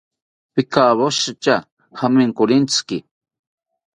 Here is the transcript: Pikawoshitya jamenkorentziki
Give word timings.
Pikawoshitya 0.53 1.55
jamenkorentziki 1.97 2.97